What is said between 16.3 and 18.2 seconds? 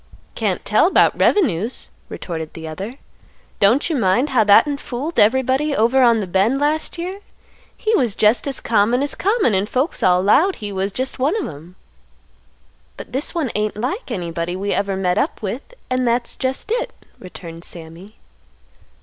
jest it," returned Sammy.